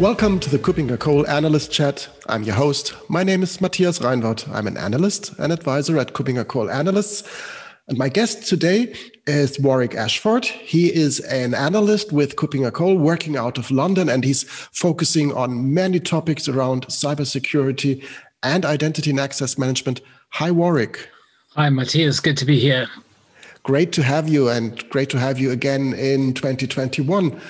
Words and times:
Welcome 0.00 0.38
to 0.38 0.48
the 0.48 0.60
KuppingerCole 0.60 1.28
Analyst 1.28 1.72
Chat. 1.72 2.08
I'm 2.28 2.44
your 2.44 2.54
host. 2.54 2.94
My 3.08 3.24
name 3.24 3.42
is 3.42 3.60
Matthias 3.60 3.98
Reinwarth. 3.98 4.48
I'm 4.48 4.68
an 4.68 4.76
analyst 4.76 5.36
and 5.40 5.52
advisor 5.52 5.98
at 5.98 6.12
KuppingerCole 6.12 6.72
Analysts. 6.72 7.28
And 7.88 7.98
my 7.98 8.08
guest 8.08 8.46
today 8.46 8.94
is 9.26 9.58
Warwick 9.58 9.96
Ashford. 9.96 10.44
He 10.44 10.94
is 10.94 11.18
an 11.18 11.52
analyst 11.52 12.12
with 12.12 12.36
KuppingerCole 12.36 12.96
working 12.96 13.36
out 13.36 13.58
of 13.58 13.72
London, 13.72 14.08
and 14.08 14.22
he's 14.22 14.44
focusing 14.44 15.32
on 15.32 15.74
many 15.74 15.98
topics 15.98 16.46
around 16.46 16.86
cybersecurity 16.86 18.06
and 18.44 18.64
identity 18.64 19.10
and 19.10 19.18
access 19.18 19.58
management. 19.58 20.00
Hi, 20.28 20.52
Warwick. 20.52 21.08
Hi, 21.56 21.70
Matthias. 21.70 22.20
Good 22.20 22.36
to 22.36 22.44
be 22.44 22.60
here. 22.60 22.86
Great 23.64 23.90
to 23.94 24.04
have 24.04 24.28
you, 24.28 24.48
and 24.48 24.88
great 24.90 25.10
to 25.10 25.18
have 25.18 25.40
you 25.40 25.50
again 25.50 25.92
in 25.94 26.34
2021. 26.34 27.40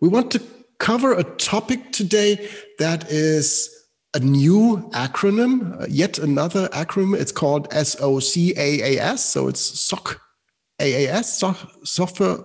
We 0.00 0.08
want 0.08 0.30
to 0.30 0.42
cover 0.78 1.12
a 1.12 1.24
topic 1.24 1.92
today 1.92 2.48
that 2.78 3.10
is 3.10 3.70
a 4.14 4.20
new 4.20 4.88
acronym, 4.92 5.80
uh, 5.80 5.86
yet 5.88 6.18
another 6.18 6.68
acronym. 6.68 7.18
It's 7.18 7.32
called 7.32 7.68
SOCaaS. 7.70 9.18
So 9.18 9.48
it's 9.48 9.60
SOC 9.60 10.20
AAS, 10.80 11.24
so 11.24 11.56
Software 11.84 12.38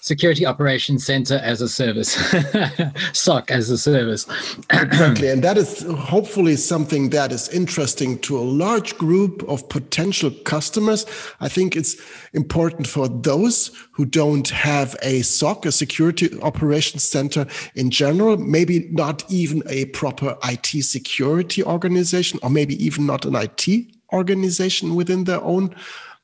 Security 0.00 0.46
Operations 0.46 1.04
Center 1.04 1.36
as 1.42 1.60
a 1.60 1.68
service, 1.68 2.14
SOC 3.12 3.50
as 3.50 3.70
a 3.70 3.78
service. 3.78 4.26
exactly. 4.70 5.28
And 5.28 5.42
that 5.44 5.56
is 5.56 5.82
hopefully 5.82 6.56
something 6.56 7.10
that 7.10 7.32
is 7.32 7.48
interesting 7.48 8.18
to 8.20 8.38
a 8.38 8.40
large 8.40 8.96
group 8.98 9.42
of 9.48 9.68
potential 9.68 10.30
customers. 10.44 11.06
I 11.40 11.48
think 11.48 11.76
it's 11.76 11.96
important 12.32 12.86
for 12.86 13.08
those 13.08 13.70
who 13.92 14.04
don't 14.04 14.48
have 14.48 14.96
a 15.02 15.22
SOC, 15.22 15.66
a 15.66 15.72
Security 15.72 16.30
Operations 16.42 17.04
Center 17.04 17.46
in 17.74 17.90
general, 17.90 18.36
maybe 18.36 18.88
not 18.90 19.24
even 19.30 19.62
a 19.66 19.86
proper 19.86 20.36
IT 20.44 20.84
security 20.84 21.62
organization, 21.62 22.38
or 22.42 22.50
maybe 22.50 22.82
even 22.84 23.06
not 23.06 23.24
an 23.24 23.34
IT 23.34 23.86
organization 24.12 24.94
within 24.94 25.24
their 25.24 25.42
own 25.42 25.74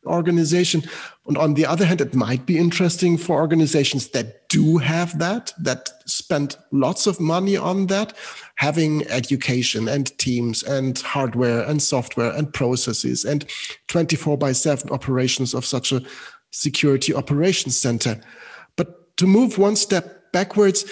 organization. 0.07 0.83
And 1.27 1.39
on 1.39 1.55
the 1.55 1.67
other 1.67 1.85
hand, 1.85 2.01
it 2.01 2.15
might 2.15 2.47
be 2.47 2.59
interesting 2.59 3.17
for 3.17 3.41
organizations 3.41 4.09
that 4.09 4.49
do 4.49 4.79
have 4.79 5.19
that, 5.19 5.53
that 5.59 5.91
spend 6.07 6.57
lots 6.71 7.07
of 7.07 7.21
money 7.21 7.57
on 7.57 7.87
that, 7.87 8.17
having 8.57 9.07
education 9.09 9.89
and 9.89 10.17
teams 10.19 10.63
and 10.63 10.99
hardware 10.99 11.63
and 11.63 11.83
software 11.83 12.33
and 12.33 12.53
processes 12.53 13.25
and 13.25 13.47
24 13.89 14.39
by 14.39 14.53
7 14.53 14.91
operations 14.91 15.55
of 15.55 15.65
such 15.65 15.93
a 15.93 16.03
security 16.51 17.15
operations 17.15 17.79
center. 17.79 18.21
But 18.77 19.17
to 19.17 19.27
move 19.27 19.59
one 19.59 19.77
step 19.77 20.33
backwards, 20.33 20.85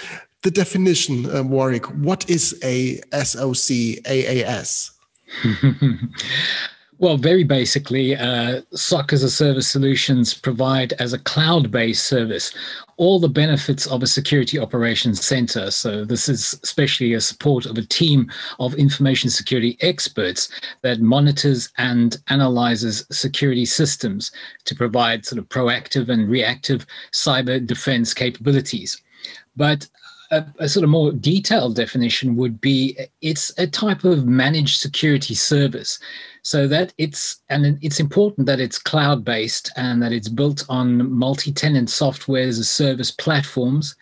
the 0.42 0.50
definition, 0.50 1.30
uh, 1.30 1.42
Warwick, 1.42 1.86
what 2.02 2.28
is 2.28 2.58
a 2.64 2.96
SOC 3.12 4.02
AAS? 4.04 4.90
Well, 7.02 7.16
very 7.16 7.42
basically, 7.42 8.14
uh, 8.14 8.60
SOC 8.74 9.12
as 9.12 9.24
a 9.24 9.28
service 9.28 9.66
solutions 9.66 10.34
provide 10.34 10.92
as 11.00 11.12
a 11.12 11.18
cloud 11.18 11.72
based 11.72 12.06
service 12.06 12.54
all 12.96 13.18
the 13.18 13.28
benefits 13.28 13.88
of 13.88 14.04
a 14.04 14.06
security 14.06 14.56
operations 14.56 15.20
center. 15.26 15.72
So, 15.72 16.04
this 16.04 16.28
is 16.28 16.60
especially 16.62 17.14
a 17.14 17.20
support 17.20 17.66
of 17.66 17.76
a 17.76 17.82
team 17.82 18.30
of 18.60 18.76
information 18.76 19.30
security 19.30 19.76
experts 19.80 20.48
that 20.82 21.00
monitors 21.00 21.70
and 21.76 22.18
analyzes 22.28 23.04
security 23.10 23.64
systems 23.64 24.30
to 24.64 24.76
provide 24.76 25.26
sort 25.26 25.40
of 25.40 25.48
proactive 25.48 26.08
and 26.08 26.30
reactive 26.30 26.86
cyber 27.10 27.66
defense 27.66 28.14
capabilities. 28.14 29.02
But 29.56 29.88
a, 30.32 30.44
a, 30.58 30.68
sort 30.68 30.82
of 30.82 30.90
more 30.90 31.12
detailed 31.12 31.76
definition 31.76 32.36
would 32.36 32.60
be 32.60 32.98
it's 33.20 33.52
a 33.58 33.66
type 33.66 34.02
of 34.02 34.26
managed 34.26 34.80
security 34.80 35.34
service. 35.34 35.98
So 36.42 36.66
that 36.68 36.92
it's 36.98 37.42
and 37.50 37.78
it's 37.82 38.00
important 38.00 38.46
that 38.46 38.58
it's 38.58 38.78
cloud 38.78 39.24
based 39.24 39.70
and 39.76 40.02
that 40.02 40.12
it's 40.12 40.28
built 40.28 40.64
on 40.68 41.12
multi-tenant 41.12 41.90
software 41.90 42.42
as 42.48 42.58
a 42.58 42.64
service 42.64 43.10
platforms. 43.10 43.94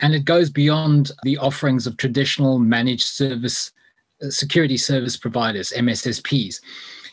And 0.00 0.14
it 0.14 0.24
goes 0.24 0.50
beyond 0.50 1.12
the 1.22 1.38
offerings 1.38 1.86
of 1.86 1.96
traditional 1.98 2.58
managed 2.58 3.04
service 3.04 3.70
uh, 4.22 4.30
security 4.30 4.76
service 4.76 5.16
providers 5.16 5.72
MSSPs 5.76 6.60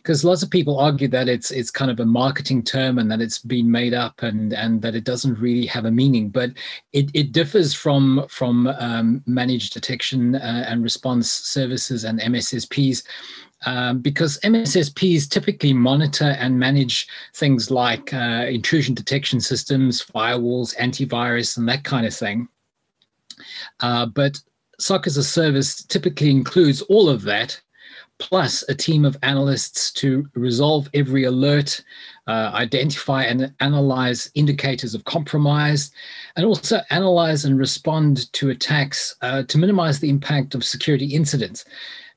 because 0.02 0.26
lots 0.26 0.42
of 0.42 0.50
people 0.50 0.80
argue 0.80 1.08
that 1.08 1.30
it's 1.30 1.52
it's 1.52 1.70
kind 1.70 1.92
of 1.92 2.00
a 2.00 2.06
marketing 2.06 2.64
term 2.64 2.98
and 2.98 3.12
that 3.12 3.22
it's 3.22 3.40
been 3.40 3.70
made 3.70 3.94
up 3.94 4.24
and 4.24 4.54
and 4.54 4.82
that 4.82 4.96
it 4.96 5.04
doesn't 5.04 5.40
really 5.40 5.66
have 5.66 5.86
a 5.86 5.92
meaning 5.92 6.30
but 6.30 6.52
it, 6.94 7.10
it 7.14 7.32
differs 7.32 7.74
from 7.74 8.26
from 8.28 8.68
um, 8.68 9.24
managed 9.26 9.74
detection 9.74 10.36
uh, 10.36 10.66
and 10.68 10.84
response 10.84 11.32
services 11.32 12.04
and 12.04 12.20
MSSPs 12.20 13.04
um, 13.66 14.00
because 14.00 14.40
MSSPs 14.40 15.30
typically 15.30 15.74
monitor 15.74 16.36
and 16.40 16.58
manage 16.58 17.08
things 17.36 17.70
like 17.70 18.12
uh, 18.12 18.46
intrusion 18.50 18.96
detection 18.96 19.40
systems, 19.40 20.04
firewalls, 20.04 20.76
antivirus, 20.78 21.58
and 21.58 21.70
that 21.70 21.84
kind 21.84 22.08
of 22.08 22.14
thing. 22.16 22.48
Uh, 23.80 24.08
but 24.08 24.42
SOC 24.80 25.06
as 25.06 25.18
a 25.18 25.24
service 25.24 25.84
typically 25.84 26.32
includes 26.32 26.82
all 26.84 27.08
of 27.08 27.22
that, 27.22 27.62
plus 28.22 28.64
a 28.70 28.76
team 28.76 29.04
of 29.04 29.18
analysts 29.24 29.92
to 29.92 30.28
resolve 30.36 30.88
every 30.94 31.24
alert, 31.24 31.84
uh, 32.28 32.52
identify 32.54 33.24
and 33.24 33.52
analyze 33.60 34.30
indicators 34.36 34.94
of 34.94 35.04
compromise, 35.06 35.92
and 36.36 36.46
also 36.46 36.80
analyze 36.92 37.46
and 37.46 37.58
respond 37.58 38.32
to 38.34 38.52
attacks 38.52 39.16
uh, 39.24 39.42
to 39.44 39.58
minimize 39.58 40.00
the 40.00 40.10
impact 40.10 40.54
of 40.54 40.64
security 40.64 41.08
incidents. 41.08 41.66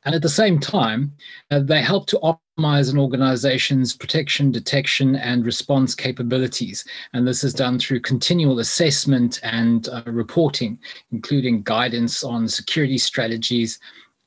And 0.04 0.14
at 0.14 0.20
the 0.20 0.28
same 0.28 0.60
time, 0.60 1.10
uh, 1.50 1.60
they 1.60 1.80
help 1.80 2.06
to 2.08 2.18
optimize 2.18 2.92
an 2.92 2.98
organization's 2.98 3.96
protection, 3.96 4.52
detection, 4.52 5.16
and 5.16 5.46
response 5.46 5.94
capabilities. 5.94 6.84
And 7.14 7.26
this 7.26 7.42
is 7.42 7.54
done 7.54 7.78
through 7.78 8.00
continual 8.00 8.58
assessment 8.58 9.40
and 9.42 9.88
uh, 9.88 10.02
reporting, 10.04 10.78
including 11.10 11.62
guidance 11.62 12.22
on 12.22 12.46
security 12.46 12.98
strategies 12.98 13.80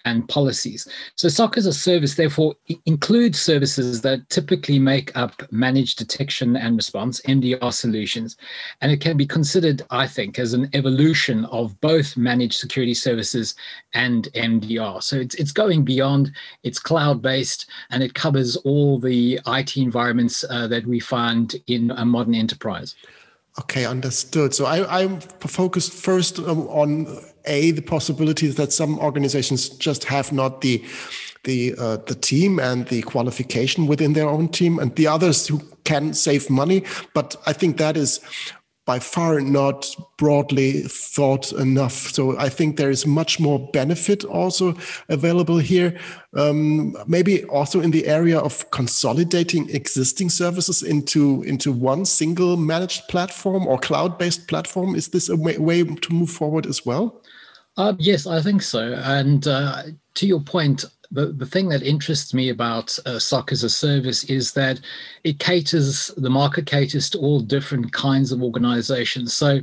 and 0.08 0.28
policies. 0.30 0.88
So 1.16 1.28
SOC 1.28 1.58
as 1.58 1.66
a 1.66 1.74
service 1.74 2.16
therefore 2.16 2.56
includes 2.86 3.40
services 3.40 4.02
that 4.02 4.30
typically 4.30 4.80
make 4.80 5.16
up 5.18 5.34
managed 5.52 5.98
detection 5.98 6.56
and 6.56 6.78
response, 6.78 7.20
MDR 7.28 7.74
solutions. 7.74 8.38
And 8.80 8.90
it 8.90 9.02
can 9.02 9.18
be 9.18 9.26
considered, 9.26 9.82
I 9.90 10.08
think, 10.08 10.40
as 10.40 10.54
an 10.54 10.70
evolution 10.74 11.44
of 11.46 11.80
both 11.82 12.16
managed 12.16 12.58
security 12.58 12.94
services 12.94 13.56
and 13.94 14.30
MDR. 14.34 15.04
So 15.04 15.18
it's, 15.18 15.36
it's 15.36 15.52
going 15.52 15.84
beyond, 15.84 16.32
it's 16.64 16.80
cloud-based, 16.80 17.70
and 17.92 18.02
it 18.02 18.14
covers 18.14 18.56
all 18.58 19.00
the 19.00 19.40
IT 19.46 19.76
environments 19.76 20.46
uh, 20.50 20.68
that 20.68 20.86
we 20.88 21.02
find 21.02 21.54
in 21.68 21.92
a 21.92 22.06
modern 22.06 22.34
enterprise. 22.34 22.96
Okay, 23.60 23.86
understood. 23.86 24.54
So 24.54 24.66
I, 24.66 25.02
I'm 25.02 25.20
focused 25.20 25.92
first 25.92 26.38
um, 26.40 26.68
on 26.68 27.08
a 27.48 27.72
the 27.72 27.82
possibility 27.82 28.48
that 28.48 28.74
some 28.74 29.00
organizations 29.00 29.70
just 29.70 30.04
have 30.06 30.32
not 30.32 30.62
the 30.62 30.84
the 31.44 31.74
uh, 31.78 31.98
the 32.06 32.16
team 32.16 32.60
and 32.60 32.88
the 32.88 33.02
qualification 33.02 33.88
within 33.88 34.14
their 34.14 34.28
own 34.28 34.50
team, 34.50 34.80
and 34.80 34.96
the 34.96 35.08
others 35.08 35.48
who 35.48 35.62
can 35.84 36.14
save 36.14 36.50
money. 36.50 36.84
But 37.14 37.36
I 37.46 37.54
think 37.54 37.78
that 37.78 37.98
is 37.98 38.20
by 38.88 39.00
far 39.00 39.42
not 39.42 39.86
broadly 40.18 40.82
thought 40.88 41.52
enough. 41.52 42.14
So 42.14 42.40
I 42.40 42.50
think 42.50 42.78
there 42.78 42.90
is 42.90 43.06
much 43.06 43.38
more 43.38 43.70
benefit 43.74 44.24
also 44.24 44.76
available 45.10 45.58
here. 45.58 46.00
Um, 46.34 46.96
maybe 47.06 47.44
also 47.44 47.82
in 47.82 47.92
the 47.92 48.08
area 48.08 48.40
of 48.40 48.72
consolidating 48.72 49.70
existing 49.70 50.30
services 50.30 50.84
into 50.84 51.44
into 51.44 51.72
one 51.74 52.06
single 52.06 52.56
managed 52.56 53.10
platform 53.10 53.68
or 53.68 53.78
cloud-based 53.78 54.48
platform. 54.48 54.96
Is 54.96 55.10
this 55.10 55.30
a 55.30 55.36
way, 55.36 55.58
way 55.58 55.84
to 55.84 56.14
move 56.14 56.30
forward 56.30 56.66
as 56.66 56.86
well? 56.86 57.22
Uh, 57.78 57.94
yes, 58.00 58.26
I 58.26 58.42
think 58.42 58.64
so. 58.64 58.94
And 59.04 59.48
uh, 59.48 59.84
to 60.16 60.28
your 60.28 60.42
point, 60.42 60.84
the, 61.12 61.28
the 61.28 61.46
thing 61.46 61.70
that 61.70 61.84
interests 61.84 62.34
me 62.34 62.50
about 62.50 62.98
uh, 63.06 63.20
SOC 63.20 63.52
as 63.52 63.64
a 63.64 63.70
service 63.70 64.24
is 64.26 64.52
that 64.54 64.82
it 65.24 65.40
caters, 65.40 66.08
the 66.18 66.30
market 66.30 66.66
caters 66.66 67.10
to 67.12 67.20
all 67.20 67.40
different 67.40 67.94
kinds 67.94 68.32
of 68.32 68.42
organizations. 68.42 69.34
So 69.34 69.62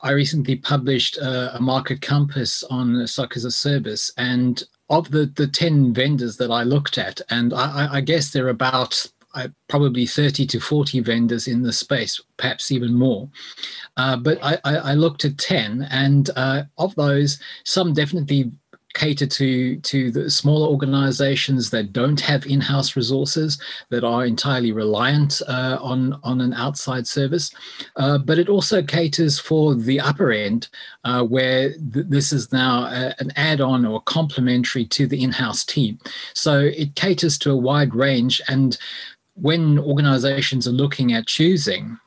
I 0.00 0.12
recently 0.12 0.56
published 0.56 1.18
uh, 1.20 1.50
a 1.54 1.60
market 1.60 2.00
compass 2.00 2.62
on 2.64 3.06
SOC 3.06 3.36
as 3.36 3.44
a 3.44 3.50
service. 3.50 4.12
And 4.16 4.62
of 4.88 5.10
the, 5.10 5.26
the 5.26 5.46
10 5.46 5.92
vendors 5.92 6.36
that 6.38 6.50
I 6.50 6.62
looked 6.62 6.98
at, 6.98 7.20
and 7.30 7.52
I, 7.52 7.96
I 7.96 8.00
guess 8.00 8.30
there 8.30 8.46
are 8.46 8.50
about 8.50 9.06
uh, 9.34 9.48
probably 9.68 10.06
30 10.06 10.46
to 10.46 10.60
40 10.60 11.00
vendors 11.00 11.46
in 11.46 11.62
the 11.62 11.72
space, 11.72 12.20
perhaps 12.36 12.72
even 12.72 12.94
more. 12.94 13.28
Uh, 13.96 14.16
but 14.16 14.38
I, 14.42 14.58
I, 14.64 14.76
I, 14.76 14.94
looked 14.94 15.24
at 15.24 15.38
10, 15.38 15.86
and 15.90 16.30
uh, 16.36 16.64
of 16.78 16.94
those, 16.96 17.38
some 17.64 17.92
definitely 17.92 18.50
cater 18.94 19.26
to 19.26 19.76
to 19.76 20.10
the 20.10 20.30
smaller 20.30 20.68
organizations 20.68 21.70
that 21.70 21.92
don't 21.92 22.20
have 22.20 22.46
in-house 22.46 22.96
resources 22.96 23.60
that 23.90 24.02
are 24.02 24.24
entirely 24.24 24.72
reliant 24.72 25.40
uh, 25.46 25.78
on 25.80 26.18
on 26.24 26.40
an 26.40 26.52
outside 26.54 27.06
service 27.06 27.52
uh, 27.96 28.18
but 28.18 28.38
it 28.38 28.48
also 28.48 28.82
caters 28.82 29.38
for 29.38 29.74
the 29.74 30.00
upper 30.00 30.32
end 30.32 30.68
uh, 31.04 31.22
where 31.22 31.72
th- 31.92 32.06
this 32.08 32.32
is 32.32 32.52
now 32.52 32.84
a, 32.86 33.14
an 33.18 33.30
add-on 33.36 33.86
or 33.86 34.00
complementary 34.02 34.84
to 34.84 35.06
the 35.06 35.22
in-house 35.22 35.64
team 35.64 35.98
so 36.34 36.58
it 36.58 36.94
caters 36.96 37.38
to 37.38 37.50
a 37.52 37.56
wide 37.56 37.94
range 37.94 38.40
and 38.48 38.76
when 39.40 39.78
organizations 39.78 40.66
are 40.68 40.72
looking 40.72 41.12
at 41.12 41.26
choosing 41.26 41.98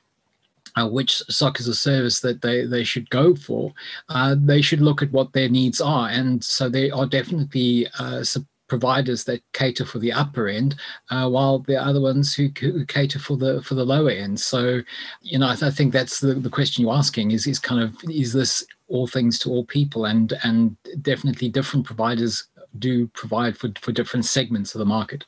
uh, 0.75 0.87
which 0.87 1.17
SOC 1.29 1.59
as 1.59 1.67
a 1.67 1.75
service 1.75 2.19
that 2.21 2.41
they, 2.41 2.65
they 2.65 2.83
should 2.83 3.09
go 3.09 3.35
for, 3.35 3.71
uh, 4.09 4.35
they 4.37 4.61
should 4.61 4.81
look 4.81 5.01
at 5.01 5.11
what 5.11 5.33
their 5.33 5.49
needs 5.49 5.79
are. 5.79 6.09
And 6.09 6.43
so 6.43 6.69
there 6.69 6.93
are 6.95 7.05
definitely 7.05 7.87
uh, 7.99 8.23
providers 8.67 9.23
that 9.25 9.43
cater 9.53 9.85
for 9.85 9.99
the 9.99 10.11
upper 10.11 10.47
end, 10.47 10.75
uh, 11.11 11.29
while 11.29 11.59
there 11.59 11.79
are 11.79 11.87
other 11.87 12.01
ones 12.01 12.33
who, 12.33 12.49
who, 12.59 12.85
cater 12.85 13.19
for 13.19 13.37
the 13.37 13.61
for 13.61 13.75
the 13.75 13.85
lower 13.85 14.09
end. 14.09 14.39
So, 14.39 14.81
you 15.21 15.37
know, 15.37 15.49
I, 15.49 15.55
th- 15.55 15.71
I 15.71 15.75
think 15.75 15.93
that's 15.93 16.19
the, 16.19 16.33
the 16.33 16.49
question 16.49 16.83
you're 16.83 16.93
asking 16.93 17.31
is 17.31 17.45
is 17.45 17.59
kind 17.59 17.81
of 17.83 17.95
is 18.09 18.33
this 18.33 18.65
all 18.87 19.05
things 19.05 19.37
to 19.39 19.49
all 19.49 19.65
people, 19.65 20.05
and 20.05 20.33
and 20.43 20.75
definitely 21.01 21.49
different 21.49 21.85
providers 21.85 22.47
do 22.79 23.07
provide 23.09 23.57
for 23.57 23.69
for 23.79 23.91
different 23.91 24.25
segments 24.25 24.73
of 24.73 24.79
the 24.79 24.85
market 24.85 25.23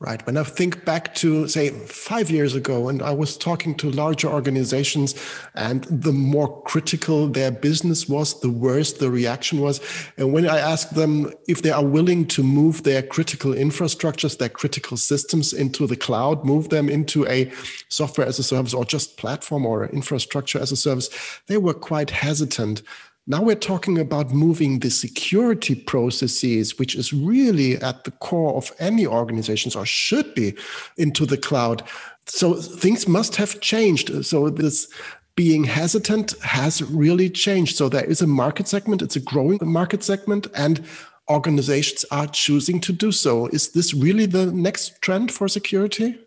right? 0.00 0.24
When 0.26 0.36
I 0.36 0.42
think 0.42 0.84
back 0.84 1.14
to, 1.16 1.48
say, 1.48 1.70
five 1.70 2.30
years 2.30 2.54
ago, 2.54 2.88
and 2.88 3.00
I 3.00 3.12
was 3.12 3.36
talking 3.36 3.74
to 3.76 3.90
larger 3.90 4.28
organizations, 4.28 5.14
and 5.54 5.84
the 5.84 6.12
more 6.12 6.62
critical 6.62 7.28
their 7.28 7.50
business 7.50 8.08
was, 8.08 8.40
the 8.40 8.50
worse 8.50 8.92
the 8.92 9.10
reaction 9.10 9.60
was. 9.60 9.80
And 10.16 10.32
when 10.32 10.48
I 10.48 10.58
asked 10.58 10.94
them 10.94 11.32
if 11.48 11.62
they 11.62 11.70
are 11.70 11.84
willing 11.84 12.26
to 12.28 12.42
move 12.42 12.82
their 12.82 13.02
critical 13.02 13.52
infrastructures, 13.52 14.36
their 14.36 14.48
critical 14.48 14.96
systems 14.96 15.52
into 15.52 15.86
the 15.86 15.96
cloud, 15.96 16.44
move 16.44 16.68
them 16.68 16.88
into 16.88 17.26
a 17.26 17.50
software 17.88 18.26
as 18.26 18.38
a 18.38 18.42
service 18.42 18.74
or 18.74 18.84
just 18.84 19.16
platform 19.16 19.64
or 19.64 19.86
infrastructure 19.86 20.58
as 20.58 20.72
a 20.72 20.76
service, 20.76 21.08
they 21.46 21.56
were 21.56 21.74
quite 21.74 22.10
hesitant. 22.10 22.82
Now 23.26 23.40
we're 23.40 23.54
talking 23.54 23.98
about 23.98 24.32
moving 24.32 24.80
the 24.80 24.90
security 24.90 25.74
processes, 25.74 26.78
which 26.78 26.94
is 26.94 27.12
really 27.12 27.76
at 27.76 28.04
the 28.04 28.10
core 28.10 28.54
of 28.54 28.70
any 28.78 29.06
organizations 29.06 29.74
or 29.74 29.86
should 29.86 30.34
be 30.34 30.54
into 30.98 31.24
the 31.24 31.38
cloud. 31.38 31.82
So 32.26 32.54
things 32.54 33.08
must 33.08 33.36
have 33.36 33.60
changed. 33.60 34.26
So 34.26 34.50
this 34.50 34.88
being 35.36 35.64
hesitant 35.64 36.38
has 36.42 36.82
really 36.82 37.30
changed. 37.30 37.76
So 37.76 37.88
there 37.88 38.04
is 38.04 38.20
a 38.20 38.26
market 38.26 38.68
segment, 38.68 39.00
it's 39.00 39.16
a 39.16 39.20
growing 39.20 39.58
market 39.62 40.04
segment, 40.04 40.46
and 40.54 40.84
organizations 41.30 42.04
are 42.10 42.26
choosing 42.26 42.78
to 42.80 42.92
do 42.92 43.10
so. 43.10 43.46
Is 43.46 43.72
this 43.72 43.94
really 43.94 44.26
the 44.26 44.52
next 44.52 45.00
trend 45.00 45.32
for 45.32 45.48
security? 45.48 46.18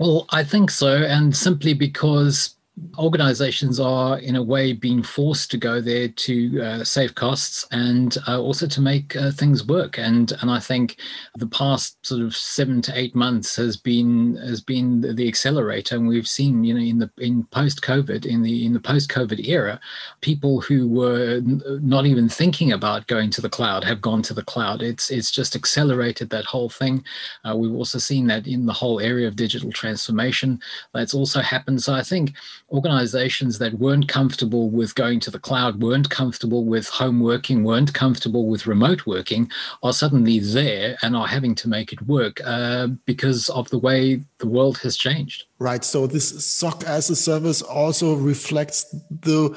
Well, 0.00 0.26
I 0.30 0.42
think 0.42 0.70
so. 0.72 0.88
And 0.88 1.34
simply 1.34 1.72
because 1.72 2.55
organizations 2.98 3.80
are 3.80 4.18
in 4.18 4.36
a 4.36 4.42
way 4.42 4.72
being 4.72 5.02
forced 5.02 5.50
to 5.50 5.56
go 5.56 5.80
there 5.80 6.08
to 6.08 6.60
uh, 6.62 6.84
save 6.84 7.14
costs 7.14 7.66
and 7.70 8.18
uh, 8.28 8.38
also 8.38 8.66
to 8.66 8.80
make 8.80 9.16
uh, 9.16 9.30
things 9.30 9.66
work. 9.66 9.98
And 9.98 10.32
and 10.40 10.50
I 10.50 10.60
think 10.60 10.98
the 11.36 11.46
past 11.46 12.04
sort 12.06 12.20
of 12.20 12.36
7 12.36 12.82
to 12.82 12.98
8 12.98 13.14
months 13.14 13.56
has 13.56 13.76
been 13.76 14.36
has 14.36 14.60
been 14.60 15.00
the 15.00 15.26
accelerator. 15.26 15.96
And 15.96 16.06
we've 16.06 16.28
seen 16.28 16.64
you 16.64 16.74
know 16.74 16.80
in 16.80 16.98
the 16.98 17.10
in 17.18 17.44
post 17.44 17.80
covid 17.80 18.26
in 18.26 18.42
the 18.42 18.66
in 18.66 18.72
the 18.72 18.80
post 18.80 19.10
covid 19.10 19.46
era 19.46 19.80
people 20.20 20.60
who 20.60 20.88
were 20.88 21.36
n- 21.36 21.62
not 21.82 22.04
even 22.04 22.28
thinking 22.28 22.72
about 22.72 23.06
going 23.06 23.30
to 23.30 23.40
the 23.40 23.48
cloud 23.48 23.84
have 23.84 24.02
gone 24.02 24.22
to 24.22 24.34
the 24.34 24.44
cloud. 24.44 24.82
It's 24.82 25.10
it's 25.10 25.30
just 25.30 25.56
accelerated 25.56 26.28
that 26.30 26.44
whole 26.44 26.68
thing. 26.68 27.04
Uh, 27.44 27.56
we've 27.56 27.74
also 27.74 27.98
seen 27.98 28.26
that 28.26 28.46
in 28.46 28.66
the 28.66 28.72
whole 28.72 29.00
area 29.00 29.26
of 29.28 29.36
digital 29.36 29.72
transformation 29.72 30.60
that's 30.92 31.14
also 31.14 31.40
happened. 31.40 31.82
So 31.82 31.94
I 31.94 32.02
think 32.02 32.34
organizations 32.70 33.58
that 33.58 33.74
weren't 33.74 34.08
comfortable 34.08 34.70
with 34.70 34.94
going 34.94 35.20
to 35.20 35.30
the 35.30 35.38
cloud, 35.38 35.80
weren't 35.80 36.10
comfortable 36.10 36.64
with 36.64 36.88
home 36.88 37.20
working, 37.20 37.62
weren't 37.62 37.94
comfortable 37.94 38.48
with 38.48 38.66
remote 38.66 39.06
working, 39.06 39.48
are 39.82 39.92
suddenly 39.92 40.40
there 40.40 40.96
and 41.02 41.14
are 41.14 41.28
having 41.28 41.54
to 41.54 41.68
make 41.68 41.92
it 41.92 42.02
work 42.02 42.40
uh, 42.44 42.88
because 43.04 43.48
of 43.50 43.68
the 43.70 43.78
way 43.78 44.20
the 44.38 44.48
world 44.48 44.78
has 44.78 44.96
changed. 44.96 45.44
Right. 45.58 45.84
So 45.84 46.06
this 46.06 46.44
SOC 46.44 46.84
as 46.84 47.08
a 47.08 47.16
service 47.16 47.62
also 47.62 48.16
reflects 48.16 48.84
the 49.10 49.56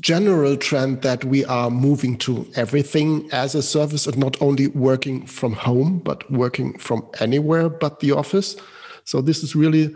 general 0.00 0.58
trend 0.58 1.00
that 1.02 1.24
we 1.24 1.44
are 1.46 1.70
moving 1.70 2.18
to 2.18 2.46
everything 2.54 3.30
as 3.32 3.54
a 3.54 3.62
service 3.62 4.06
and 4.06 4.18
not 4.18 4.40
only 4.42 4.66
working 4.68 5.24
from 5.24 5.54
home, 5.54 6.00
but 6.00 6.30
working 6.30 6.76
from 6.78 7.06
anywhere 7.20 7.70
but 7.70 8.00
the 8.00 8.12
office. 8.12 8.56
So 9.04 9.22
this 9.22 9.42
is 9.42 9.56
really 9.56 9.94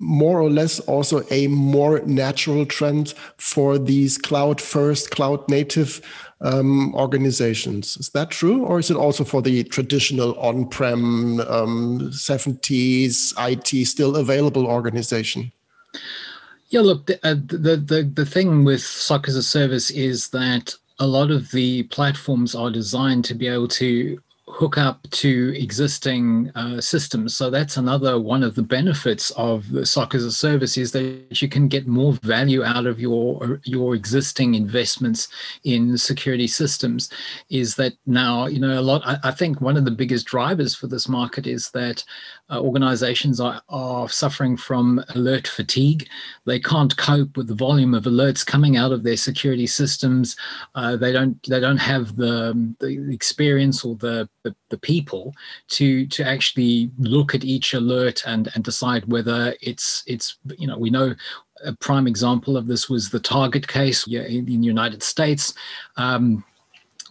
more 0.00 0.40
or 0.40 0.50
less 0.50 0.80
also 0.80 1.22
a 1.30 1.46
more 1.46 2.00
natural 2.00 2.66
trend 2.66 3.14
for 3.36 3.78
these 3.78 4.18
cloud 4.18 4.60
first, 4.60 5.10
cloud 5.10 5.46
native 5.48 6.00
um, 6.40 6.94
organizations. 6.94 7.98
Is 7.98 8.08
that 8.10 8.30
true? 8.30 8.64
Or 8.64 8.78
is 8.78 8.90
it 8.90 8.96
also 8.96 9.24
for 9.24 9.42
the 9.42 9.62
traditional 9.64 10.38
on 10.38 10.66
prem 10.68 11.40
um, 11.40 12.10
70s 12.12 13.34
IT 13.38 13.86
still 13.86 14.16
available 14.16 14.66
organization? 14.66 15.52
Yeah, 16.68 16.80
look, 16.80 17.06
the, 17.06 17.18
uh, 17.26 17.34
the, 17.34 17.76
the, 17.76 18.10
the 18.14 18.26
thing 18.26 18.64
with 18.64 18.80
SOC 18.80 19.28
as 19.28 19.36
a 19.36 19.42
service 19.42 19.90
is 19.90 20.28
that 20.28 20.74
a 20.98 21.06
lot 21.06 21.30
of 21.30 21.50
the 21.50 21.82
platforms 21.84 22.54
are 22.54 22.70
designed 22.70 23.24
to 23.26 23.34
be 23.34 23.48
able 23.48 23.68
to 23.68 24.20
hook 24.52 24.76
up 24.76 25.08
to 25.10 25.54
existing 25.56 26.50
uh, 26.54 26.80
systems. 26.80 27.36
So 27.36 27.50
that's 27.50 27.76
another 27.76 28.20
one 28.20 28.42
of 28.42 28.54
the 28.54 28.62
benefits 28.62 29.30
of 29.32 29.70
the 29.70 29.86
SOC 29.86 30.14
as 30.14 30.24
a 30.24 30.32
service 30.32 30.76
is 30.76 30.92
that 30.92 31.40
you 31.40 31.48
can 31.48 31.68
get 31.68 31.86
more 31.86 32.12
value 32.22 32.62
out 32.64 32.86
of 32.86 33.00
your 33.00 33.60
your 33.64 33.94
existing 33.94 34.54
investments 34.54 35.28
in 35.64 35.96
security 35.96 36.46
systems. 36.46 37.10
Is 37.48 37.76
that 37.76 37.94
now 38.06 38.46
you 38.46 38.60
know 38.60 38.78
a 38.78 38.82
lot? 38.82 39.02
I, 39.04 39.18
I 39.24 39.30
think 39.30 39.60
one 39.60 39.76
of 39.76 39.84
the 39.84 39.90
biggest 39.90 40.26
drivers 40.26 40.74
for 40.74 40.86
this 40.86 41.08
market 41.08 41.46
is 41.46 41.70
that 41.70 42.04
uh, 42.50 42.60
organizations 42.60 43.40
are, 43.40 43.62
are 43.68 44.08
suffering 44.08 44.56
from 44.56 45.02
alert 45.14 45.46
fatigue. 45.46 46.08
They 46.46 46.58
can't 46.58 46.96
cope 46.96 47.36
with 47.36 47.46
the 47.46 47.54
volume 47.54 47.94
of 47.94 48.04
alerts 48.04 48.44
coming 48.44 48.76
out 48.76 48.92
of 48.92 49.02
their 49.02 49.16
security 49.16 49.66
systems. 49.66 50.36
Uh, 50.74 50.96
they 50.96 51.12
don't 51.12 51.40
they 51.48 51.60
don't 51.60 51.76
have 51.76 52.16
the, 52.16 52.74
the 52.80 53.12
experience 53.12 53.84
or 53.84 53.94
the, 53.96 54.28
the, 54.42 54.54
the 54.70 54.78
people 54.78 55.34
to 55.68 56.06
to 56.06 56.26
actually 56.26 56.90
look 56.98 57.34
at 57.34 57.44
each 57.44 57.74
alert 57.74 58.22
and 58.26 58.50
and 58.54 58.64
decide 58.64 59.04
whether 59.06 59.54
it's 59.60 60.02
it's 60.06 60.36
you 60.56 60.66
know 60.66 60.78
we 60.78 60.90
know 60.90 61.14
a 61.64 61.74
prime 61.74 62.06
example 62.06 62.56
of 62.56 62.66
this 62.66 62.88
was 62.88 63.10
the 63.10 63.20
Target 63.20 63.68
case 63.68 64.06
in, 64.06 64.46
the 64.46 64.52
United 64.52 65.02
States. 65.02 65.54
Um, 65.96 66.44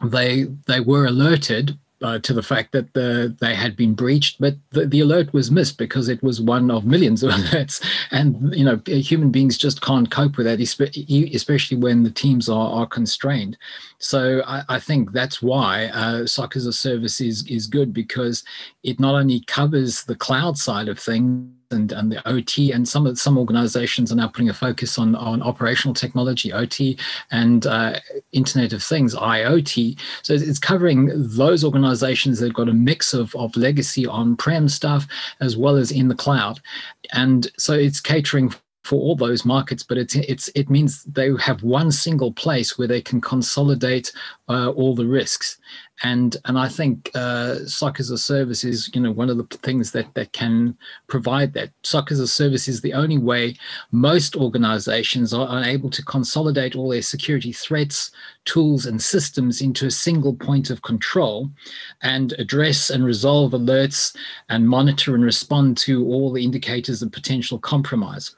they 0.03 0.45
they 0.65 0.79
were 0.79 1.05
alerted 1.05 1.77
uh, 2.01 2.19
to 2.19 2.33
the 2.33 2.43
fact 2.43 2.71
that 2.71 2.93
the, 2.93 3.35
they 3.39 3.53
had 3.53 3.75
been 3.75 3.93
breached, 3.93 4.39
but 4.39 4.55
the, 4.71 4.85
the, 4.85 5.01
alert 5.01 5.33
was 5.33 5.51
missed 5.51 5.77
because 5.77 6.07
it 6.07 6.21
was 6.23 6.39
one 6.41 6.71
of 6.71 6.85
millions 6.85 7.23
of 7.23 7.31
alerts. 7.33 7.83
And, 8.11 8.53
you 8.55 8.63
know, 8.63 8.81
human 8.85 9.31
beings 9.31 9.57
just 9.57 9.81
can't 9.81 10.09
cope 10.09 10.37
with 10.37 10.45
that, 10.45 10.59
especially 10.61 11.77
when 11.77 12.03
the 12.03 12.11
teams 12.11 12.47
are, 12.49 12.69
are 12.71 12.87
constrained. 12.87 13.57
So 13.97 14.41
I, 14.45 14.63
I 14.69 14.79
think 14.79 15.11
that's 15.11 15.41
why 15.41 15.87
uh, 15.87 16.25
as 16.55 16.65
a 16.65 16.73
service 16.73 17.19
is, 17.19 17.45
is 17.47 17.67
good 17.67 17.93
because 17.93 18.43
it 18.83 18.99
not 18.99 19.15
only 19.15 19.41
covers 19.41 20.03
the 20.03 20.15
cloud 20.15 20.57
side 20.57 20.87
of 20.87 20.99
things, 20.99 21.49
and, 21.71 21.91
and 21.91 22.11
the 22.11 22.27
OT, 22.27 22.71
and 22.71 22.87
some 22.87 23.15
some 23.15 23.37
organizations 23.37 24.11
are 24.11 24.15
now 24.15 24.27
putting 24.27 24.49
a 24.49 24.53
focus 24.53 24.97
on, 24.97 25.15
on 25.15 25.41
operational 25.41 25.93
technology, 25.93 26.51
OT, 26.51 26.97
and 27.31 27.67
uh, 27.67 27.99
Internet 28.31 28.73
of 28.73 28.83
Things, 28.83 29.13
IoT. 29.15 29.99
So 30.23 30.33
it's 30.33 30.59
covering 30.59 31.11
those 31.15 31.63
organizations 31.63 32.39
that 32.39 32.47
have 32.47 32.55
got 32.55 32.69
a 32.69 32.73
mix 32.73 33.13
of, 33.13 33.35
of 33.35 33.55
legacy 33.55 34.07
on-prem 34.07 34.67
stuff 34.67 35.07
as 35.41 35.57
well 35.57 35.75
as 35.75 35.91
in 35.91 36.07
the 36.07 36.15
cloud. 36.15 36.59
And 37.13 37.51
so 37.57 37.73
it's 37.73 37.99
catering 37.99 38.53
for 38.83 38.95
all 38.95 39.15
those 39.15 39.45
markets, 39.45 39.83
but 39.83 39.97
it's 39.97 40.15
it's 40.15 40.47
it 40.55 40.69
means 40.69 41.03
they 41.03 41.29
have 41.39 41.63
one 41.63 41.91
single 41.91 42.31
place 42.31 42.77
where 42.77 42.87
they 42.87 43.01
can 43.01 43.19
consolidate 43.19 44.11
uh, 44.47 44.69
all 44.69 44.95
the 44.95 45.05
risks, 45.05 45.57
and 46.03 46.37
and 46.45 46.57
I 46.57 46.69
think 46.69 47.11
uh, 47.13 47.65
SOC 47.65 47.99
as 47.99 48.09
a 48.09 48.17
service 48.17 48.63
is 48.63 48.89
you 48.95 49.01
know 49.01 49.11
one 49.11 49.29
of 49.29 49.37
the 49.37 49.57
things 49.57 49.91
that 49.91 50.13
that 50.13 50.31
can 50.31 50.77
provide 51.07 51.53
that. 51.53 51.71
SOC 51.83 52.11
as 52.11 52.19
a 52.21 52.27
service 52.27 52.67
is 52.67 52.79
the 52.81 52.93
only 52.93 53.17
way 53.17 53.55
most 53.91 54.35
organizations 54.37 55.33
are 55.33 55.63
able 55.63 55.89
to 55.89 56.03
consolidate 56.03 56.75
all 56.75 56.89
their 56.89 57.01
security 57.01 57.51
threats, 57.51 58.11
tools, 58.45 58.85
and 58.85 59.01
systems 59.01 59.61
into 59.61 59.87
a 59.87 59.91
single 59.91 60.33
point 60.33 60.69
of 60.69 60.81
control, 60.83 61.49
and 62.01 62.33
address 62.39 62.89
and 62.89 63.03
resolve 63.03 63.51
alerts 63.51 64.15
and 64.47 64.69
monitor 64.69 65.15
and 65.15 65.23
respond 65.23 65.77
to 65.77 66.05
all 66.05 66.31
the 66.31 66.43
indicators 66.43 67.01
of 67.01 67.11
potential 67.11 67.59
compromise. 67.59 68.35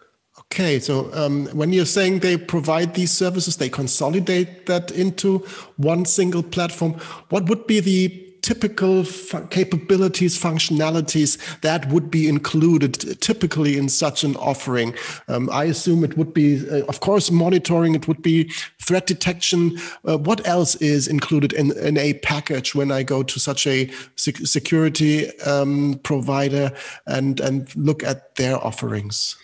Okay, 0.51 0.79
so 0.79 1.09
um, 1.13 1.45
when 1.53 1.71
you're 1.71 1.85
saying 1.85 2.19
they 2.19 2.35
provide 2.35 2.93
these 2.93 3.09
services, 3.09 3.55
they 3.55 3.69
consolidate 3.69 4.65
that 4.65 4.91
into 4.91 5.37
one 5.77 6.03
single 6.03 6.43
platform. 6.43 6.91
What 7.29 7.47
would 7.47 7.67
be 7.67 7.79
the 7.79 8.27
typical 8.41 9.05
capabilities, 9.49 10.37
functionalities 10.37 11.37
that 11.61 11.87
would 11.87 12.11
be 12.11 12.27
included 12.27 13.21
typically 13.21 13.77
in 13.77 13.87
such 13.87 14.25
an 14.25 14.35
offering? 14.35 14.93
Um, 15.29 15.49
I 15.53 15.63
assume 15.65 16.03
it 16.03 16.17
would 16.17 16.33
be, 16.33 16.69
uh, 16.69 16.83
of 16.87 16.99
course, 16.99 17.31
monitoring, 17.31 17.95
it 17.95 18.09
would 18.09 18.21
be 18.21 18.51
threat 18.81 19.07
detection. 19.07 19.77
Uh, 20.05 20.17
what 20.17 20.45
else 20.45 20.75
is 20.75 21.07
included 21.07 21.53
in, 21.53 21.71
in 21.77 21.97
a 21.97 22.15
package 22.15 22.75
when 22.75 22.91
I 22.91 23.03
go 23.03 23.23
to 23.23 23.39
such 23.39 23.65
a 23.67 23.89
sec 24.17 24.35
security 24.39 25.29
um, 25.43 25.97
provider 26.03 26.73
and, 27.07 27.39
and 27.39 27.73
look 27.77 28.03
at 28.03 28.35
their 28.35 28.57
offerings? 28.57 29.37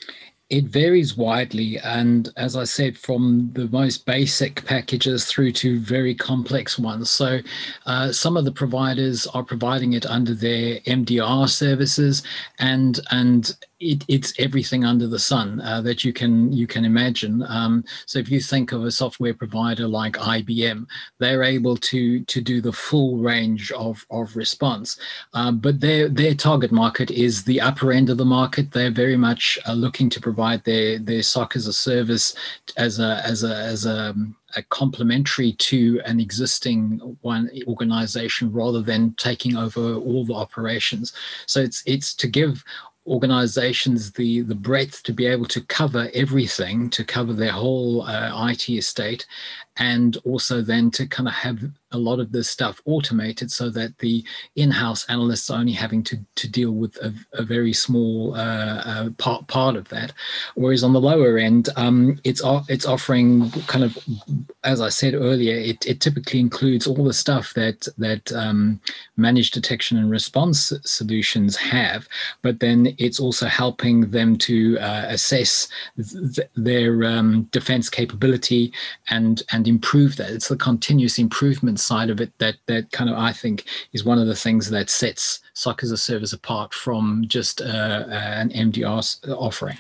It 0.50 0.64
varies 0.66 1.18
widely, 1.18 1.78
and 1.80 2.32
as 2.38 2.56
I 2.56 2.64
said, 2.64 2.98
from 2.98 3.50
the 3.52 3.68
most 3.68 4.06
basic 4.06 4.64
packages 4.64 5.26
through 5.26 5.52
to 5.54 5.78
very 5.82 6.16
complex 6.16 6.80
ones. 6.80 7.10
So, 7.10 7.40
uh, 7.86 8.14
some 8.14 8.38
of 8.38 8.46
the 8.46 8.54
providers 8.54 9.28
are 9.28 9.44
providing 9.44 9.92
it 9.92 10.06
under 10.06 10.34
their 10.34 10.80
MDR 10.86 11.50
services, 11.50 12.24
and 12.60 12.98
and 13.12 13.58
it, 13.80 14.04
it's 14.08 14.34
everything 14.40 14.86
under 14.86 15.06
the 15.06 15.20
sun 15.20 15.62
uh, 15.62 15.82
that 15.82 16.04
you 16.04 16.12
can 16.12 16.52
you 16.52 16.66
can 16.66 16.86
imagine. 16.86 17.44
Um, 17.48 17.84
so 18.06 18.18
if 18.18 18.32
you 18.32 18.40
think 18.40 18.72
of 18.72 18.84
a 18.84 18.92
software 18.92 19.34
provider 19.34 19.88
like 19.88 20.14
IBM, 20.14 20.88
they're 21.20 21.44
able 21.44 21.78
to 21.78 22.22
to 22.22 22.42
do 22.42 22.62
the 22.62 22.72
full 22.72 23.18
range 23.18 23.72
of 23.74 24.06
of 24.10 24.36
response. 24.36 24.98
Um, 25.34 25.60
but 25.60 25.80
their 25.80 26.10
their 26.10 26.34
target 26.34 26.72
market 26.72 27.12
is 27.12 27.44
the 27.44 27.62
upper 27.62 27.92
end 27.92 28.10
of 28.10 28.18
the 28.18 28.26
market. 28.26 28.72
They're 28.72 28.92
very 28.92 29.18
much 29.18 29.60
uh, 29.68 29.74
looking 29.74 30.10
to 30.12 30.22
provide 30.22 30.37
their 30.64 31.00
their 31.00 31.24
SOC 31.24 31.56
as 31.56 31.68
a 31.68 31.74
service 31.74 32.36
as 32.78 33.00
a 33.00 33.22
as 33.26 33.44
a 33.44 33.56
as 33.56 33.86
a 33.86 34.16
a 34.56 34.64
complementary 34.64 35.54
to 35.54 36.02
an 36.06 36.20
existing 36.20 37.00
one 37.22 37.50
organization 37.68 38.52
rather 38.52 38.82
than 38.82 39.14
taking 39.18 39.58
over 39.58 39.96
all 39.96 40.26
the 40.26 40.34
operations. 40.34 41.14
So 41.46 41.62
it's 41.62 41.84
it's 41.86 42.14
to 42.16 42.28
give 42.28 42.64
organizations 43.08 44.12
the 44.12 44.42
the 44.42 44.56
breadth 44.56 45.02
to 45.04 45.14
be 45.14 45.26
able 45.26 45.46
to 45.46 45.62
cover 45.62 46.10
everything 46.14 46.90
to 46.90 47.04
cover 47.06 47.34
their 47.34 47.52
whole 47.52 48.02
uh, 48.04 48.50
IT 48.50 48.70
estate 48.70 49.26
and 49.80 50.18
also 50.26 50.62
then 50.62 50.92
to 50.92 51.08
kind 51.08 51.28
of 51.28 51.34
have 51.34 51.60
a 51.92 51.98
lot 51.98 52.20
of 52.20 52.32
this 52.32 52.50
stuff 52.50 52.82
automated 52.86 53.50
so 53.50 53.70
that 53.70 53.98
the 54.00 54.24
in-house 54.56 55.06
analysts 55.10 55.50
are 55.50 55.60
only 55.60 55.72
having 55.72 56.04
to, 56.04 56.20
to 56.36 56.48
deal 56.50 56.72
with 56.72 56.98
a, 56.98 57.14
a 57.34 57.44
very 57.44 57.72
small 57.72 58.36
uh, 58.36 58.82
uh, 58.86 59.10
part, 59.18 59.48
part 59.48 59.76
of 59.76 59.88
that. 59.90 60.12
Whereas 60.56 60.84
on 60.84 60.94
the 60.94 61.00
lower 61.00 61.38
end 61.38 61.70
um, 61.76 62.20
it's 62.24 62.42
it's 62.68 62.86
offering 62.86 63.50
kind 63.68 63.84
of 63.84 63.98
as 64.64 64.82
I 64.82 64.90
said 64.90 65.14
earlier 65.14 65.56
it, 65.56 65.86
it 65.86 66.02
typically 66.02 66.40
includes 66.40 66.88
all 66.88 67.04
the 67.04 67.14
stuff 67.14 67.54
that 67.54 67.88
that 67.98 68.32
um, 68.34 68.82
managed 69.16 69.54
detection 69.54 69.98
and 69.98 70.12
response 70.12 70.74
solutions 70.84 71.56
have 71.56 72.08
but 72.42 72.60
then 72.60 72.96
it's 72.98 73.20
also 73.20 73.46
helping 73.48 74.10
them 74.12 74.38
to 74.40 74.78
uh, 74.80 75.06
assess 75.08 75.68
th- 75.96 76.50
their 76.56 77.04
um, 77.06 77.44
defense 77.52 77.90
capability 77.90 78.74
and 79.10 79.44
and 79.52 79.67
improve 79.68 80.16
that. 80.18 80.32
It's 80.32 80.48
the 80.48 80.56
continuous 80.56 81.20
improvement 81.20 81.80
side 81.80 82.10
of 82.10 82.22
it 82.22 82.32
that 82.40 82.56
that 82.68 82.92
kind 82.92 83.10
of 83.10 83.18
I 83.18 83.34
think 83.34 83.66
is 83.94 84.04
one 84.04 84.20
of 84.20 84.28
the 84.28 84.36
things 84.36 84.70
that 84.70 84.90
sets 84.90 85.40
SOC 85.54 85.84
as 85.84 85.92
a 85.92 85.98
service 85.98 86.34
apart 86.34 86.74
from 86.74 87.26
just 87.28 87.62
uh, 87.62 87.66
uh 87.66 88.34
an 88.38 88.50
MDR 88.50 89.02
offering. 89.30 89.78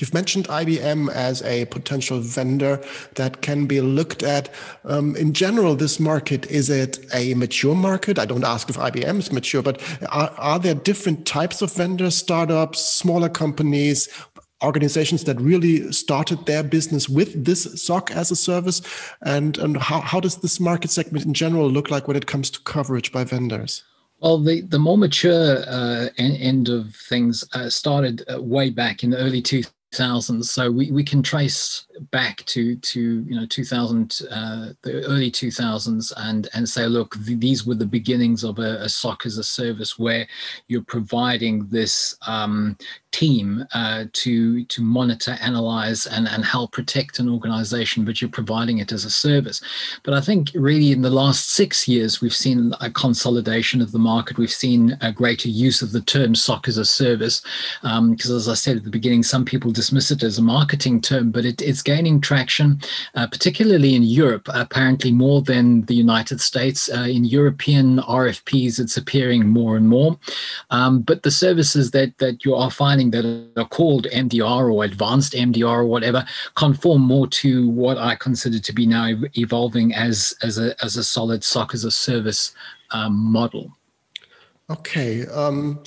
You've 0.00 0.14
mentioned 0.14 0.46
IBM 0.46 1.10
as 1.10 1.42
a 1.42 1.64
potential 1.66 2.20
vendor 2.20 2.80
that 3.16 3.42
can 3.42 3.66
be 3.66 3.80
looked 3.80 4.22
at. 4.22 4.48
Um, 4.84 5.16
in 5.16 5.32
general, 5.32 5.74
this 5.74 5.98
market, 5.98 6.46
is 6.46 6.70
it 6.70 7.04
a 7.12 7.34
mature 7.34 7.74
market? 7.74 8.16
I 8.18 8.24
don't 8.24 8.44
ask 8.44 8.70
if 8.70 8.76
IBM 8.76 9.18
is 9.18 9.32
mature, 9.32 9.60
but 9.60 9.82
are, 10.10 10.32
are 10.38 10.58
there 10.60 10.74
different 10.74 11.26
types 11.26 11.62
of 11.62 11.72
vendors, 11.72 12.16
startups, 12.16 12.84
smaller 12.84 13.28
companies? 13.28 14.08
Organizations 14.62 15.24
that 15.24 15.40
really 15.40 15.90
started 15.92 16.44
their 16.46 16.62
business 16.62 17.08
with 17.08 17.44
this 17.44 17.82
SOC 17.82 18.10
as 18.12 18.30
a 18.30 18.36
service? 18.36 18.82
And, 19.22 19.58
and 19.58 19.76
how, 19.76 20.00
how 20.00 20.20
does 20.20 20.36
this 20.36 20.60
market 20.60 20.90
segment 20.90 21.24
in 21.24 21.34
general 21.34 21.70
look 21.70 21.90
like 21.90 22.08
when 22.08 22.16
it 22.16 22.26
comes 22.26 22.50
to 22.50 22.60
coverage 22.60 23.12
by 23.12 23.24
vendors? 23.24 23.84
Well, 24.20 24.38
the, 24.38 24.62
the 24.62 24.78
more 24.78 24.98
mature 24.98 25.58
uh, 25.66 26.08
end 26.18 26.68
of 26.68 26.94
things 26.94 27.44
uh, 27.52 27.70
started 27.70 28.24
uh, 28.32 28.42
way 28.42 28.70
back 28.70 29.04
in 29.04 29.10
the 29.10 29.18
early 29.18 29.40
2000s. 29.40 30.44
So 30.44 30.70
we, 30.70 30.90
we 30.90 31.04
can 31.04 31.22
trace 31.22 31.86
back 32.10 32.44
to 32.46 32.76
to 32.76 33.00
you 33.28 33.34
know 33.34 33.46
2000 33.46 34.22
uh, 34.30 34.68
the 34.82 35.04
early 35.04 35.30
2000s 35.30 36.12
and 36.16 36.48
and 36.54 36.68
say 36.68 36.86
look 36.86 37.14
th- 37.24 37.38
these 37.40 37.66
were 37.66 37.74
the 37.74 37.86
beginnings 37.86 38.44
of 38.44 38.58
a, 38.58 38.82
a 38.82 38.88
SOC 38.88 39.26
as 39.26 39.38
a 39.38 39.44
service 39.44 39.98
where 39.98 40.26
you're 40.68 40.82
providing 40.82 41.66
this 41.68 42.16
um, 42.26 42.76
team 43.10 43.64
uh, 43.74 44.04
to 44.12 44.64
to 44.66 44.82
monitor 44.82 45.36
analyze 45.40 46.06
and 46.06 46.28
and 46.28 46.44
help 46.44 46.72
protect 46.72 47.18
an 47.18 47.28
organization 47.28 48.04
but 48.04 48.20
you're 48.20 48.30
providing 48.30 48.78
it 48.78 48.92
as 48.92 49.04
a 49.04 49.10
service. 49.10 49.60
But 50.02 50.14
i 50.14 50.20
think 50.20 50.50
really 50.54 50.92
in 50.92 51.02
the 51.02 51.10
last 51.10 51.50
six 51.50 51.88
years 51.88 52.20
we've 52.20 52.34
seen 52.34 52.74
a 52.80 52.90
consolidation 52.90 53.80
of 53.80 53.92
the 53.92 53.98
market. 53.98 54.38
We've 54.38 54.50
seen 54.50 54.96
a 55.00 55.12
greater 55.12 55.48
use 55.48 55.82
of 55.82 55.92
the 55.92 56.00
term 56.00 56.34
SOC 56.34 56.68
as 56.68 56.78
a 56.78 56.84
service 56.84 57.42
because 57.82 58.30
um, 58.30 58.36
as 58.36 58.48
i 58.48 58.54
said 58.54 58.76
at 58.76 58.84
the 58.84 58.90
beginning 58.90 59.22
some 59.22 59.44
people 59.44 59.70
dismiss 59.70 60.10
it 60.10 60.22
as 60.22 60.38
a 60.38 60.42
marketing 60.42 61.00
term 61.00 61.30
but 61.30 61.44
it, 61.44 61.60
it's 61.62 61.82
gaining 61.88 62.20
traction, 62.20 62.78
uh, 63.14 63.26
particularly 63.26 63.94
in 63.94 64.02
Europe, 64.02 64.46
apparently 64.52 65.10
more 65.10 65.40
than 65.40 65.86
the 65.86 65.94
United 65.94 66.38
States. 66.38 66.90
Uh, 66.94 67.08
in 67.16 67.24
European 67.24 67.96
RFPs, 68.00 68.78
it's 68.78 68.98
appearing 68.98 69.48
more 69.48 69.74
and 69.78 69.88
more. 69.88 70.18
Um, 70.68 71.00
but 71.00 71.22
the 71.22 71.30
services 71.30 71.90
that, 71.92 72.10
that 72.18 72.44
you 72.44 72.54
are 72.54 72.70
finding 72.70 73.10
that 73.12 73.24
are 73.56 73.68
called 73.78 74.06
MDR 74.12 74.70
or 74.70 74.84
advanced 74.84 75.32
MDR 75.32 75.78
or 75.78 75.86
whatever 75.86 76.26
conform 76.56 77.00
more 77.02 77.26
to 77.42 77.70
what 77.70 77.96
I 77.96 78.16
consider 78.16 78.58
to 78.58 78.72
be 78.74 78.86
now 78.86 79.06
evolving 79.44 79.94
as, 79.94 80.34
as, 80.42 80.58
a, 80.58 80.74
as 80.84 80.98
a 80.98 81.04
solid 81.04 81.42
SOC 81.42 81.72
as 81.72 81.84
a 81.84 81.90
service 81.90 82.52
um, 82.90 83.14
model. 83.14 83.72
Okay. 84.68 85.26
Um, 85.26 85.82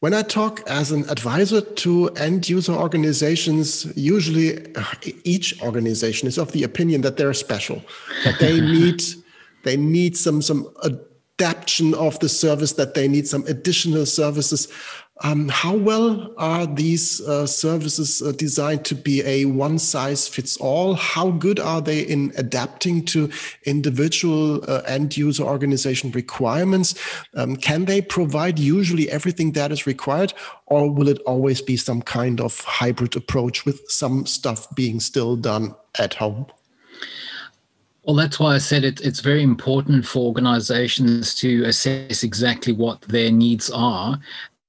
when 0.00 0.14
I 0.14 0.22
talk 0.22 0.62
as 0.68 0.92
an 0.92 1.08
advisor 1.10 1.60
to 1.60 2.08
end 2.10 2.48
user 2.48 2.72
organizations, 2.72 3.86
usually 3.96 4.74
uh, 4.76 4.84
each 5.24 5.60
organization 5.60 6.28
is 6.28 6.38
of 6.38 6.52
the 6.52 6.62
opinion 6.62 7.00
that 7.00 7.16
they're 7.16 7.34
special, 7.34 7.82
that 8.24 8.38
they 8.38 8.60
need 8.78 9.02
they 9.64 9.76
need 9.76 10.16
some 10.16 10.40
some 10.40 10.68
adaptation 11.38 11.94
of 11.94 12.18
the 12.20 12.28
service, 12.28 12.72
that 12.74 12.94
they 12.94 13.08
need 13.08 13.26
some 13.26 13.44
additional 13.46 14.06
services. 14.06 14.68
Um, 15.20 15.48
how 15.48 15.74
well 15.74 16.32
are 16.36 16.64
these 16.66 17.20
uh, 17.22 17.44
services 17.46 18.22
uh, 18.22 18.32
designed 18.32 18.84
to 18.84 18.94
be 18.94 19.22
a 19.24 19.46
one 19.46 19.78
size 19.78 20.28
fits 20.28 20.56
all? 20.58 20.94
How 20.94 21.32
good 21.32 21.58
are 21.58 21.80
they 21.80 22.02
in 22.02 22.32
adapting 22.36 23.04
to 23.06 23.28
individual 23.64 24.62
uh, 24.70 24.82
end 24.86 25.16
user 25.16 25.42
organization 25.42 26.12
requirements? 26.12 26.94
Um, 27.34 27.56
can 27.56 27.86
they 27.86 28.00
provide 28.00 28.60
usually 28.60 29.10
everything 29.10 29.52
that 29.52 29.72
is 29.72 29.86
required, 29.86 30.34
or 30.66 30.88
will 30.88 31.08
it 31.08 31.18
always 31.26 31.60
be 31.60 31.76
some 31.76 32.00
kind 32.00 32.40
of 32.40 32.60
hybrid 32.60 33.16
approach 33.16 33.64
with 33.64 33.90
some 33.90 34.24
stuff 34.24 34.72
being 34.76 35.00
still 35.00 35.34
done 35.34 35.74
at 35.98 36.14
home? 36.14 36.46
Well, 38.04 38.14
that's 38.14 38.38
why 38.38 38.54
I 38.54 38.58
said 38.58 38.84
it, 38.84 39.00
it's 39.00 39.20
very 39.20 39.42
important 39.42 40.06
for 40.06 40.20
organizations 40.20 41.34
to 41.36 41.64
assess 41.64 42.22
exactly 42.22 42.72
what 42.72 43.02
their 43.02 43.30
needs 43.30 43.68
are 43.68 44.18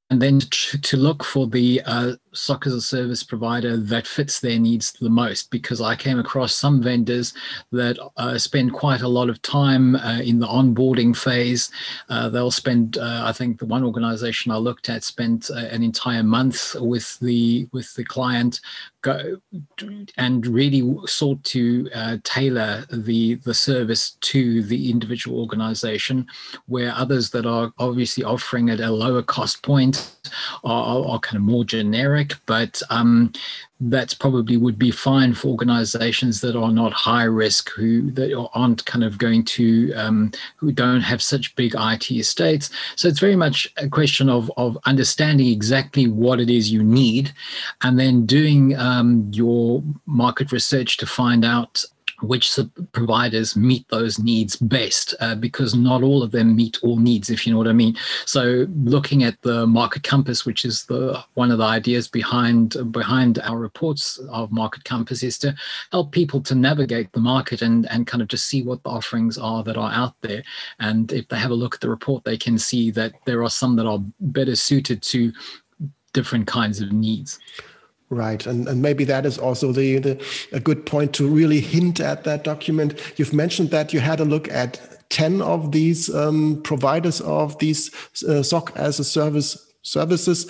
and 0.10 0.22
then 0.22 0.40
to, 0.40 0.98
look 0.98 1.24
for 1.24 1.48
the 1.48 1.82
uh, 1.86 2.14
SOC 2.34 2.66
as 2.66 2.74
a 2.74 2.82
service 2.82 3.24
provider 3.24 3.78
that 3.78 4.08
fits 4.08 4.40
their 4.40 4.58
needs 4.58 4.92
the 4.94 5.10
most 5.10 5.52
because 5.52 5.82
I 5.82 5.96
came 5.96 6.18
across 6.18 6.56
some 6.56 6.82
vendors 6.82 7.34
that 7.72 7.98
uh, 8.18 8.38
spend 8.40 8.74
quite 8.74 9.02
a 9.02 9.08
lot 9.08 9.30
of 9.30 9.42
time 9.44 9.96
uh, 9.96 10.20
in 10.20 10.40
the 10.40 10.48
onboarding 10.48 11.16
phase. 11.16 11.70
Uh, 12.10 12.28
they'll 12.28 12.50
spend, 12.50 12.98
uh, 12.98 13.24
I 13.26 13.32
think, 13.32 13.60
the 13.60 13.68
one 13.68 13.84
organization 13.84 14.52
I 14.52 14.58
looked 14.58 14.90
at 14.90 15.04
spent 15.04 15.52
uh, 15.52 15.58
an 15.58 15.84
entire 15.84 16.24
month 16.24 16.76
with 16.80 17.20
the 17.20 17.68
with 17.72 17.94
the 17.94 18.04
client, 18.04 18.62
go 19.02 19.38
and 20.18 20.46
really 20.46 20.96
sought 21.06 21.44
to 21.46 21.90
uh, 21.94 22.18
tailor 22.24 22.86
the 22.92 23.36
the 23.36 23.54
service 23.54 24.12
to 24.22 24.64
the 24.64 24.90
individual 24.90 25.40
organization. 25.40 26.28
Where 26.68 26.94
others 26.94 27.30
that 27.32 27.46
are 27.46 27.72
obviously 27.80 28.24
offering 28.24 28.70
at 28.70 28.80
a 28.80 28.92
lower 28.92 29.24
cost 29.24 29.64
point 29.64 30.16
are, 30.64 31.06
are 31.06 31.20
kind 31.20 31.38
of 31.38 31.44
more 31.44 31.64
generic, 31.64 32.34
but 32.46 32.82
um, 32.90 33.32
that's 33.82 34.14
probably 34.14 34.58
would 34.58 34.78
be 34.78 34.92
fine 34.92 35.34
for 35.34 35.48
organizations 35.48 36.42
that 36.42 36.56
are 36.56 36.72
not 36.72 36.92
high 36.92 37.24
risk, 37.24 37.70
who 37.70 38.12
that 38.12 38.36
aren't 38.54 38.86
kind 38.86 39.04
of 39.04 39.18
going 39.18 39.46
to, 39.46 39.94
um, 39.94 40.32
who 40.58 40.72
don't 40.72 41.02
have 41.02 41.22
such 41.22 41.56
big 41.56 41.74
IT 41.78 42.12
estates. 42.12 42.70
So 42.96 43.08
it's 43.08 43.20
very 43.20 43.38
much 43.38 43.72
a 43.78 43.88
question 43.88 44.30
of, 44.30 44.52
of 44.58 44.78
understanding 44.86 45.48
exactly 45.48 46.08
what 46.08 46.40
it 46.40 46.50
is 46.50 46.72
you 46.72 46.84
need 46.84 47.32
and 47.82 47.98
then 47.98 48.26
doing 48.26 48.76
um, 48.78 49.30
your 49.34 49.82
market 50.06 50.52
research 50.52 50.98
to 50.98 51.06
find 51.06 51.46
out 51.46 51.84
which 52.22 52.58
providers 52.92 53.56
meet 53.56 53.88
those 53.90 54.20
needs 54.20 54.56
best 54.56 55.14
uh, 55.20 55.36
because 55.36 55.76
not 55.76 56.04
all 56.04 56.24
of 56.24 56.32
them 56.32 56.56
meet 56.56 56.78
all 56.84 56.98
needs 56.98 57.30
if 57.30 57.46
you 57.46 57.54
know 57.54 57.58
what 57.58 57.68
i 57.68 57.74
mean. 57.74 57.96
So 58.26 58.68
looking 58.84 59.24
at 59.24 59.42
the 59.42 59.66
market 59.68 60.04
compass 60.04 60.46
which 60.46 60.66
is 60.66 60.86
the 60.86 61.24
one 61.36 61.52
of 61.52 61.58
the 61.58 61.64
ideas 61.64 62.08
behind 62.08 62.92
behind 62.92 63.40
our 63.40 63.58
reports 63.58 64.18
of 64.30 64.52
market 64.52 64.84
compass 64.84 65.24
is 65.24 65.38
to 65.40 65.56
help 65.92 66.12
people 66.12 66.42
to 66.42 66.56
navigate 66.56 67.12
the 67.14 67.20
market 67.20 67.62
and 67.62 67.90
and 67.92 68.08
kind 68.08 68.22
of 68.22 68.28
just 68.28 68.48
see 68.48 68.64
what 68.64 68.82
the 68.84 68.90
offerings 68.90 69.38
are 69.38 69.64
that 69.64 69.78
are 69.78 69.92
out 69.92 70.16
there. 70.22 70.44
And 70.80 71.12
if 71.12 71.28
they 71.28 71.38
have 71.38 71.52
a 71.52 71.56
look 71.56 71.76
at 71.76 71.82
the 71.82 71.90
report 71.90 72.24
they 72.24 72.38
can 72.38 72.58
see 72.58 72.92
that 72.92 73.14
there 73.26 73.44
are 73.44 73.50
some 73.50 73.76
that 73.78 73.86
are 73.86 74.00
better 74.20 74.56
suited 74.56 75.02
to 75.04 75.32
different 76.14 76.48
kinds 76.48 76.82
of 76.82 76.92
needs 76.92 77.40
Right, 78.12 78.44
and 78.48 78.68
and 78.68 78.82
maybe 78.82 79.04
that 79.04 79.28
is 79.28 79.38
also 79.38 79.72
the, 79.72 80.00
the 80.00 80.26
a 80.52 80.60
good 80.60 80.88
point 80.88 81.14
to 81.14 81.28
really 81.28 81.60
hint 81.60 82.00
at 82.00 82.24
that 82.24 82.44
document. 82.44 83.00
You've 83.18 83.34
mentioned 83.34 83.70
that 83.70 83.94
you 83.94 84.00
had 84.00 84.20
a 84.20 84.26
look 84.26 84.50
at 84.50 84.80
ten 85.10 85.44
of 85.44 85.72
these 85.72 86.14
um, 86.14 86.60
providers 86.64 87.22
of 87.22 87.60
these 87.60 87.92
uh, 88.28 88.42
SOC 88.42 88.76
as 88.76 89.00
a 89.00 89.04
service 89.04 89.64
services. 89.84 90.50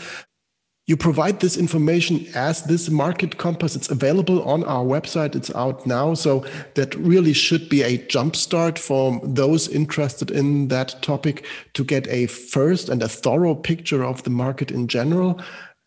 You 0.87 0.97
provide 0.97 1.39
this 1.41 1.55
information 1.55 2.25
as 2.33 2.63
this 2.63 2.89
market 2.89 3.37
compass. 3.37 3.75
It's 3.75 3.91
available 3.91 4.41
on 4.41 4.63
our 4.63 4.83
website. 4.83 5.35
It's 5.35 5.53
out 5.53 5.85
now, 5.85 6.15
so 6.15 6.45
that 6.75 6.95
really 6.95 7.33
should 7.33 7.69
be 7.69 7.83
a 7.83 7.99
jumpstart 8.07 8.79
for 8.79 9.21
those 9.23 9.67
interested 9.67 10.31
in 10.31 10.69
that 10.69 10.99
topic 11.03 11.45
to 11.73 11.83
get 11.83 12.07
a 12.07 12.25
first 12.25 12.89
and 12.89 13.03
a 13.03 13.09
thorough 13.09 13.53
picture 13.53 14.03
of 14.03 14.23
the 14.23 14.31
market 14.31 14.71
in 14.71 14.87
general 14.87 15.39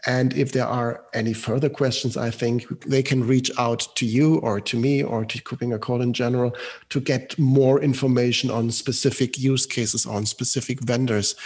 and 0.04 0.34
if 0.34 0.50
there 0.50 0.66
are 0.66 1.04
any 1.14 1.32
further 1.32 1.68
questions, 1.68 2.16
I 2.16 2.30
think 2.30 2.84
they 2.84 3.02
can 3.02 3.24
reach 3.24 3.50
out 3.56 3.86
to 3.96 4.04
you 4.04 4.38
or 4.38 4.60
to 4.60 4.76
me 4.76 5.02
or 5.02 5.24
to 5.24 5.40
KuppingerCole 5.40 6.02
in 6.02 6.12
general 6.12 6.56
to 6.88 7.00
get 7.00 7.38
more 7.38 7.80
information 7.80 8.50
on 8.50 8.72
specific 8.72 9.38
use 9.38 9.64
cases, 9.64 10.04
on 10.04 10.26
specific 10.26 10.80
vendors. 10.80 11.36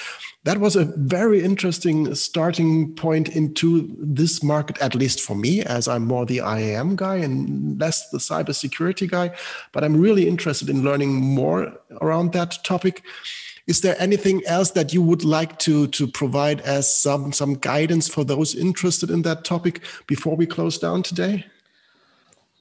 That 0.45 0.59
was 0.59 0.75
a 0.75 0.85
very 0.85 1.43
interesting 1.43 2.15
starting 2.15 2.95
point 2.95 3.29
into 3.29 3.95
this 3.99 4.43
market, 4.43 4.79
at 4.79 4.95
least 4.95 5.21
for 5.21 5.35
me, 5.35 5.63
as 5.63 5.87
I'm 5.87 6.07
more 6.07 6.25
the 6.25 6.39
IAM 6.39 6.97
guy 6.97 7.17
and 7.17 7.79
less 7.79 8.09
the 8.09 8.19
cybersecurity 8.19 9.11
guy. 9.11 9.37
But 9.73 9.85
I'm 9.85 9.97
really 9.97 10.29
interested 10.29 10.71
in 10.71 10.83
learning 10.83 11.13
more 11.13 11.77
around 12.01 12.33
that 12.33 12.65
topic. 12.65 13.03
Is 13.67 13.81
there 13.81 14.01
anything 14.01 14.43
else 14.47 14.71
that 14.73 14.95
you 14.95 15.03
would 15.03 15.25
like 15.25 15.59
to 15.61 15.89
to 15.89 16.07
provide 16.07 16.61
as 16.61 16.93
some 16.93 17.33
some 17.33 17.55
guidance 17.55 18.09
for 18.09 18.25
those 18.25 18.55
interested 18.55 19.11
in 19.11 19.23
that 19.23 19.45
topic 19.45 19.81
before 20.07 20.37
we 20.37 20.47
close 20.47 20.79
down 20.79 21.03
today? 21.03 21.47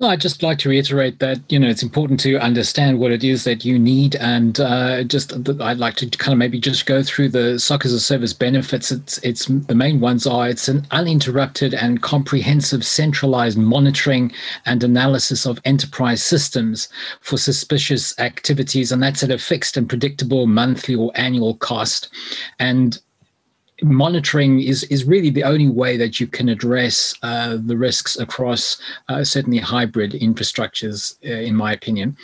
I'd 0.01 0.19
just 0.19 0.43
like 0.43 0.57
to 0.59 0.69
reiterate 0.69 1.19
that 1.19 1.39
you 1.47 1.57
know 1.57 1.69
it's 1.69 1.81
important 1.81 2.19
to 2.21 2.37
understand 2.37 2.99
what 2.99 3.13
it 3.13 3.23
is 3.23 3.45
that 3.45 3.63
you 3.63 3.79
need, 3.79 4.15
and 4.17 4.59
uh, 4.59 5.05
just 5.05 5.31
I'd 5.61 5.77
like 5.77 5.95
to 5.95 6.09
kind 6.09 6.33
of 6.33 6.37
maybe 6.37 6.59
just 6.59 6.85
go 6.85 7.01
through 7.01 7.29
the 7.29 7.57
SOC 7.57 7.85
as 7.85 7.93
a 7.93 7.99
service 8.01 8.33
benefits. 8.33 8.91
It's 8.91 9.19
it's 9.19 9.45
the 9.45 9.73
main 9.73 10.01
ones 10.01 10.27
are 10.27 10.49
it's 10.49 10.67
an 10.67 10.85
uninterrupted 10.91 11.73
and 11.73 12.01
comprehensive 12.01 12.85
centralized 12.85 13.57
monitoring 13.57 14.33
and 14.65 14.83
analysis 14.83 15.45
of 15.45 15.61
enterprise 15.63 16.21
systems 16.21 16.89
for 17.21 17.37
suspicious 17.37 18.19
activities, 18.19 18.91
and 18.91 19.01
that's 19.01 19.23
at 19.23 19.31
a 19.31 19.37
fixed 19.37 19.77
and 19.77 19.87
predictable 19.87 20.45
monthly 20.45 20.95
or 20.95 21.13
annual 21.15 21.55
cost, 21.55 22.09
and 22.59 22.99
monitoring 23.81 24.61
is 24.61 24.83
is 24.83 25.03
really 25.03 25.29
the 25.29 25.43
only 25.43 25.69
way 25.69 25.97
that 25.97 26.19
you 26.19 26.27
can 26.27 26.49
address 26.49 27.13
uh, 27.23 27.57
the 27.65 27.77
risks 27.77 28.17
across 28.17 28.77
uh, 29.09 29.23
certainly 29.23 29.57
hybrid 29.57 30.11
infrastructures, 30.13 31.17
uh, 31.25 31.41
in 31.41 31.55
my 31.55 31.73
opinion. 31.73 32.15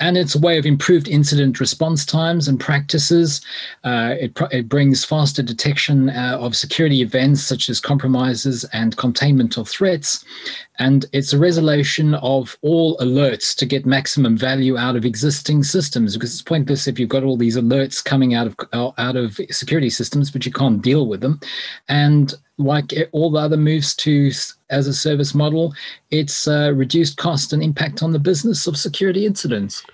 And 0.00 0.16
it's 0.16 0.34
a 0.34 0.38
way 0.38 0.58
of 0.58 0.66
improved 0.66 1.08
incident 1.08 1.58
response 1.58 2.04
times 2.04 2.46
and 2.46 2.60
practices. 2.60 3.40
Uh, 3.82 4.14
it, 4.20 4.38
it 4.52 4.68
brings 4.68 5.04
faster 5.04 5.42
detection 5.42 6.10
uh, 6.10 6.38
of 6.40 6.56
security 6.56 7.02
events 7.02 7.42
such 7.42 7.68
as 7.68 7.80
compromises 7.80 8.64
and 8.72 8.96
containment 8.96 9.56
of 9.56 9.68
threats, 9.68 10.24
and 10.78 11.06
it's 11.12 11.32
a 11.32 11.38
resolution 11.38 12.14
of 12.16 12.56
all 12.62 12.96
alerts 12.98 13.56
to 13.56 13.66
get 13.66 13.86
maximum 13.86 14.36
value 14.36 14.76
out 14.76 14.96
of 14.96 15.04
existing 15.04 15.62
systems 15.62 16.14
because 16.14 16.32
it's 16.32 16.42
pointless 16.42 16.88
if 16.88 16.98
you've 16.98 17.08
got 17.08 17.22
all 17.22 17.36
these 17.36 17.56
alerts 17.56 18.04
coming 18.04 18.34
out 18.34 18.46
of 18.46 18.56
out 18.98 19.16
of 19.16 19.40
security 19.50 19.90
systems 19.90 20.30
but 20.30 20.44
you 20.44 20.52
can't 20.52 20.82
deal 20.84 21.08
with 21.08 21.20
them 21.20 21.40
and 21.88 22.34
like 22.58 22.92
all 23.10 23.30
the 23.32 23.38
other 23.46 23.56
moves 23.56 23.96
to 23.96 24.30
as 24.70 24.86
a 24.86 24.94
service 24.94 25.34
model 25.34 25.74
it's 26.10 26.46
uh, 26.46 26.72
reduced 26.74 27.16
cost 27.16 27.52
and 27.52 27.62
impact 27.62 28.02
on 28.02 28.12
the 28.12 28.18
business 28.30 28.68
of 28.68 28.76
security 28.76 29.26
incidents 29.26 29.84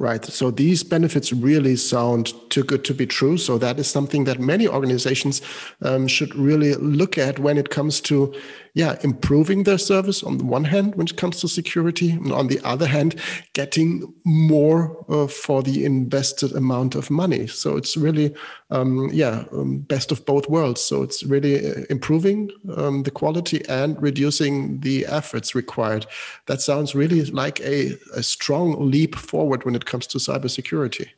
Right. 0.00 0.24
So 0.24 0.50
these 0.50 0.82
benefits 0.82 1.30
really 1.30 1.76
sound 1.76 2.32
too 2.48 2.64
good 2.64 2.86
to 2.86 2.94
be 2.94 3.06
true. 3.06 3.36
So 3.36 3.58
that 3.58 3.78
is 3.78 3.86
something 3.86 4.24
that 4.24 4.40
many 4.40 4.66
organizations 4.66 5.42
um, 5.82 6.08
should 6.08 6.34
really 6.34 6.74
look 6.76 7.18
at 7.18 7.38
when 7.38 7.58
it 7.58 7.68
comes 7.68 8.00
to 8.02 8.34
yeah, 8.74 8.98
improving 9.02 9.64
their 9.64 9.78
service 9.78 10.22
on 10.22 10.38
the 10.38 10.44
one 10.44 10.64
hand 10.64 10.94
when 10.94 11.06
it 11.06 11.16
comes 11.16 11.40
to 11.40 11.48
security, 11.48 12.10
and 12.10 12.32
on 12.32 12.48
the 12.48 12.60
other 12.64 12.86
hand, 12.86 13.16
getting 13.52 14.12
more 14.24 15.04
uh, 15.08 15.26
for 15.26 15.62
the 15.62 15.84
invested 15.84 16.52
amount 16.52 16.94
of 16.94 17.10
money. 17.10 17.46
So 17.46 17.76
it's 17.76 17.96
really, 17.96 18.34
um, 18.70 19.10
yeah, 19.12 19.44
um, 19.52 19.78
best 19.78 20.12
of 20.12 20.24
both 20.24 20.48
worlds. 20.48 20.80
So 20.80 21.02
it's 21.02 21.22
really 21.24 21.70
uh, 21.70 21.84
improving 21.90 22.50
um, 22.76 23.02
the 23.02 23.10
quality 23.10 23.64
and 23.68 24.00
reducing 24.00 24.80
the 24.80 25.06
efforts 25.06 25.54
required. 25.54 26.06
That 26.46 26.60
sounds 26.60 26.94
really 26.94 27.24
like 27.24 27.60
a, 27.60 27.96
a 28.14 28.22
strong 28.22 28.90
leap 28.90 29.16
forward 29.16 29.64
when 29.64 29.74
it 29.74 29.86
comes 29.86 30.06
to 30.08 30.18
cybersecurity. 30.18 31.08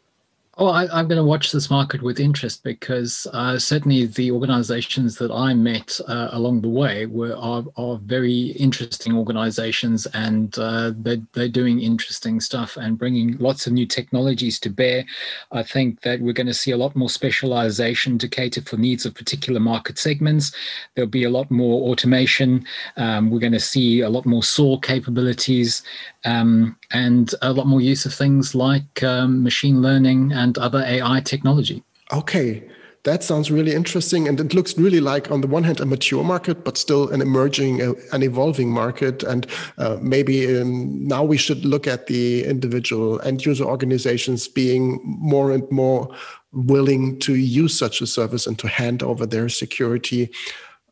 Oh, 0.58 0.66
I, 0.66 1.00
am 1.00 1.08
going 1.08 1.16
to 1.16 1.24
watch 1.24 1.50
this 1.50 1.70
market 1.70 2.02
with 2.02 2.20
interest 2.20 2.62
because 2.62 3.26
uh, 3.32 3.58
certainly 3.58 4.04
the 4.04 4.30
organizations 4.30 5.16
that 5.16 5.30
I 5.30 5.54
met 5.54 5.98
uh, 6.06 6.28
along 6.32 6.60
the 6.60 6.68
way 6.68 7.06
were 7.06 7.34
are, 7.36 7.64
are 7.78 7.96
very 7.96 8.48
interesting 8.58 9.16
organizations 9.16 10.04
and 10.12 10.58
uh, 10.58 10.92
they're, 10.94 11.22
they're 11.32 11.48
doing 11.48 11.80
interesting 11.80 12.38
stuff 12.38 12.76
and 12.76 12.98
bringing 12.98 13.38
lots 13.38 13.66
of 13.66 13.72
new 13.72 13.86
technologies 13.86 14.60
to 14.60 14.68
bear. 14.68 15.06
I 15.52 15.62
think 15.62 16.02
that 16.02 16.20
we're 16.20 16.34
going 16.34 16.48
to 16.48 16.54
see 16.54 16.72
a 16.72 16.76
lot 16.76 16.94
more 16.94 17.08
specialization 17.08 18.18
to 18.18 18.28
cater 18.28 18.60
for 18.60 18.76
needs 18.76 19.06
of 19.06 19.14
particular 19.14 19.58
market 19.58 19.96
segments. 19.96 20.52
There'll 20.94 21.08
be 21.08 21.24
a 21.24 21.30
lot 21.30 21.50
more 21.50 21.90
automation. 21.90 22.66
Um, 22.98 23.30
we're 23.30 23.38
going 23.38 23.52
to 23.52 23.60
see 23.60 24.02
a 24.02 24.10
lot 24.10 24.26
more 24.26 24.42
SOAR 24.42 24.80
capabilities 24.80 25.82
um, 26.24 26.76
and 26.92 27.34
a 27.42 27.52
lot 27.52 27.66
more 27.66 27.80
use 27.80 28.06
of 28.06 28.14
things 28.14 28.54
like 28.54 29.02
um, 29.02 29.42
machine 29.42 29.82
learning 29.82 30.32
and 30.32 30.58
other 30.58 30.82
AI 30.86 31.20
technology. 31.20 31.82
Okay, 32.12 32.62
that 33.04 33.24
sounds 33.24 33.50
really 33.50 33.74
interesting. 33.74 34.28
And 34.28 34.38
it 34.38 34.54
looks 34.54 34.78
really 34.78 35.00
like, 35.00 35.30
on 35.30 35.40
the 35.40 35.46
one 35.48 35.64
hand, 35.64 35.80
a 35.80 35.86
mature 35.86 36.22
market, 36.22 36.64
but 36.64 36.76
still 36.76 37.08
an 37.08 37.20
emerging, 37.20 37.82
uh, 37.82 37.94
an 38.12 38.22
evolving 38.22 38.70
market. 38.70 39.22
And 39.22 39.46
uh, 39.78 39.98
maybe 40.00 40.60
um, 40.60 41.06
now 41.06 41.24
we 41.24 41.36
should 41.36 41.64
look 41.64 41.86
at 41.86 42.06
the 42.06 42.44
individual 42.44 43.20
end 43.22 43.44
user 43.44 43.64
organizations 43.64 44.46
being 44.46 45.00
more 45.02 45.50
and 45.50 45.68
more 45.70 46.14
willing 46.52 47.18
to 47.20 47.34
use 47.34 47.76
such 47.76 48.00
a 48.00 48.06
service 48.06 48.46
and 48.46 48.58
to 48.58 48.68
hand 48.68 49.02
over 49.02 49.26
their 49.26 49.48
security 49.48 50.30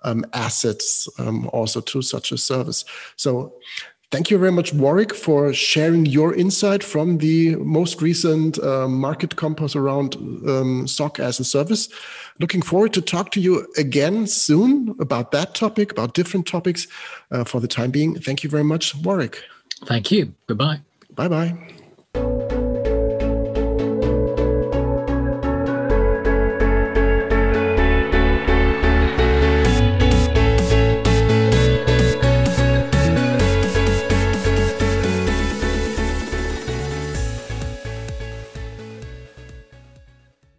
um, 0.03 0.25
assets 0.33 1.09
um, 1.19 1.49
also 1.53 1.81
to 1.81 2.03
such 2.03 2.33
a 2.33 2.39
service. 2.39 2.85
So 3.17 3.55
Thank 4.11 4.29
you 4.29 4.39
very 4.39 4.51
much, 4.51 4.75
Warwick, 4.75 5.15
for 5.15 5.53
sharing 5.53 6.05
your 6.05 6.35
insight 6.35 6.83
from 6.83 7.19
the 7.19 7.55
most 7.57 8.03
recent 8.03 8.59
uh, 8.59 8.89
market 8.89 9.37
compass 9.37 9.77
around 9.77 10.17
um, 10.49 10.89
SOC 10.89 11.21
as 11.21 11.39
a 11.39 11.45
service. 11.45 11.89
Looking 12.41 12.61
forward 12.61 12.93
to 12.95 13.03
talk 13.03 13.31
to 13.33 13.41
you 13.41 13.69
again 13.77 14.27
soon 14.27 14.97
about 14.99 15.31
that 15.31 15.55
topic, 15.55 15.93
about 15.93 16.15
different 16.15 16.49
topics. 16.49 16.89
Uh, 17.31 17.45
for 17.45 17.61
the 17.61 17.69
time 17.69 17.93
being, 17.93 18.17
thank 18.17 18.43
you 18.43 18.51
very 18.51 18.65
much, 18.65 18.97
Warwick. 18.97 19.45
Thank 19.85 20.11
you. 20.11 20.35
Goodbye. 20.49 20.81
Bye 21.15 21.29
bye. 21.29 21.75